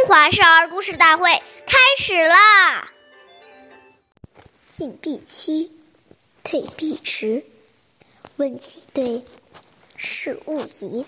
[0.00, 1.30] 中华少儿故事大会
[1.66, 2.90] 开始啦！
[4.70, 5.70] 进必趋，
[6.42, 7.44] 退必迟。
[8.36, 9.22] 问其对，
[9.96, 11.04] 事勿疑。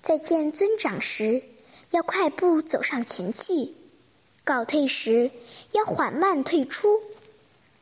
[0.00, 1.42] 再见尊长时，
[1.90, 3.74] 要快步走上前去；
[4.44, 5.32] 告退时，
[5.72, 7.02] 要缓慢退出。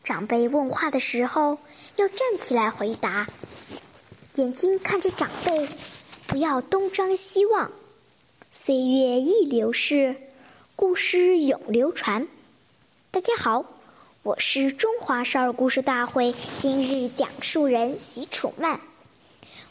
[0.02, 1.58] 长辈问话的时候，
[1.96, 3.26] 要站起来回答。
[4.36, 5.68] 眼睛看着长辈，
[6.26, 7.70] 不要东张西望。
[8.58, 10.16] 岁月易流逝，
[10.76, 12.26] 故事永流传。
[13.10, 13.66] 大家好，
[14.22, 18.80] 我是中华少儿故事大会今日讲述人许楚曼，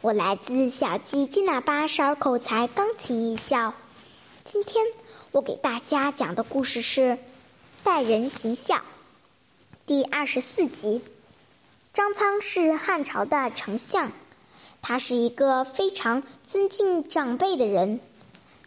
[0.01, 3.73] 我来自小鸡金喇叭少儿口才钢琴艺校。
[4.43, 4.85] 今天
[5.31, 7.01] 我给大家讲的故事是
[7.83, 8.75] 《待人行孝》
[9.87, 11.01] 第二十四集。
[11.91, 14.11] 张苍是汉朝的丞相，
[14.83, 17.99] 他是一个非常尊敬长辈的人。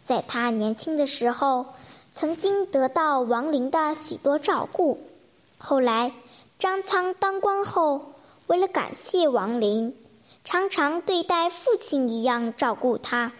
[0.09, 1.67] 在他年轻的时候，
[2.11, 4.99] 曾经得到王陵的许多照顾。
[5.59, 6.13] 后来，
[6.57, 8.13] 张苍当官后，
[8.47, 9.95] 为了感谢王陵，
[10.43, 13.31] 常常对待父亲一样照顾他。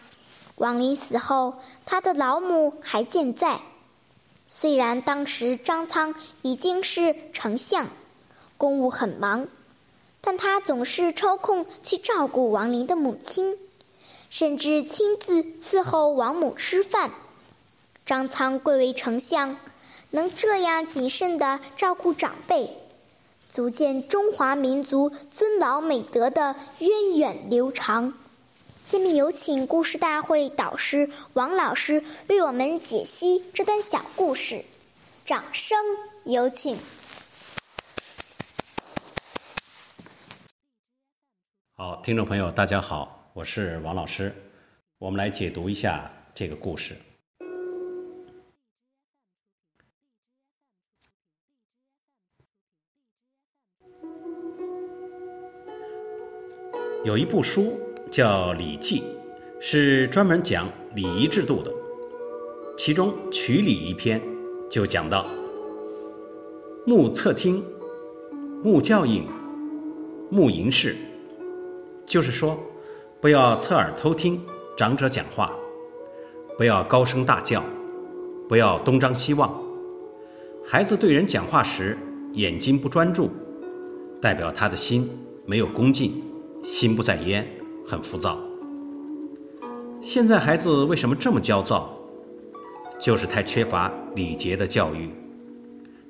[0.57, 1.55] 王陵死后，
[1.87, 3.61] 他的老母还健在。
[4.47, 7.87] 虽然当时张苍已经是丞相，
[8.59, 9.47] 公务很忙，
[10.21, 13.57] 但他总是抽空去照顾王陵的母亲。
[14.29, 17.11] 甚至亲自伺候王母吃饭。
[18.05, 19.57] 张苍贵为丞相，
[20.11, 22.77] 能这样谨慎地照顾长辈，
[23.49, 28.13] 足见中华民族尊老美德的源远流长。
[28.83, 34.65] 下面有请故事大会导师王老师为我们解析这段小故事，
[35.25, 35.77] 掌声
[36.23, 36.75] 有请。
[41.75, 43.18] 好，听众朋友，大家好。
[43.39, 44.33] 我是王老师，
[44.97, 46.93] 我们来解读一下这个故事。
[57.05, 57.79] 有一部书
[58.11, 58.99] 叫《礼记》，
[59.61, 61.71] 是专门讲礼仪制度的。
[62.77, 64.21] 其中《曲礼》一篇
[64.69, 65.25] 就讲到：
[66.85, 67.63] 目侧听，
[68.61, 69.25] 目教应，
[70.29, 70.97] 目迎视，
[72.05, 72.59] 就是说。
[73.21, 74.41] 不要侧耳偷听
[74.77, 75.53] 长者讲话，
[76.57, 77.61] 不要高声大叫，
[78.47, 79.53] 不要东张西望。
[80.65, 81.97] 孩子对人讲话时
[82.31, 83.29] 眼睛不专注，
[84.21, 85.09] 代表他的心
[85.45, 86.23] 没有恭敬，
[86.63, 87.45] 心不在焉，
[87.85, 88.39] 很浮躁。
[90.01, 91.93] 现在孩子为什么这么焦躁？
[92.97, 95.09] 就是太缺乏礼节的教育。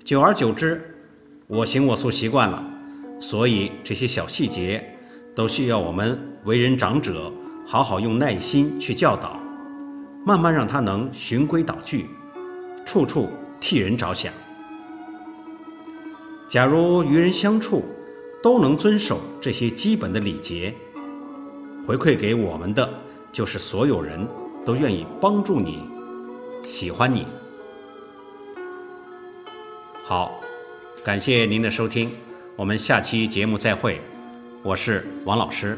[0.03, 0.80] 久而久之，
[1.47, 2.64] 我行我素习惯了，
[3.20, 4.96] 所以这些小细节
[5.36, 6.16] 都需要我们。
[6.49, 7.31] 为人长者，
[7.63, 9.39] 好好用耐心去教导，
[10.25, 12.07] 慢慢让他能循规蹈矩，
[12.83, 13.29] 处处
[13.61, 14.33] 替人着想。
[16.47, 17.85] 假如与人相处
[18.41, 20.73] 都能遵守这些基本的礼节，
[21.85, 22.91] 回馈给我们的
[23.31, 24.27] 就是所有人
[24.66, 25.83] 都愿意帮助你，
[26.63, 27.27] 喜欢你。
[30.03, 30.31] 好，
[31.03, 32.09] 感谢您的收听，
[32.55, 34.01] 我们下期节目再会，
[34.63, 35.77] 我是王老师。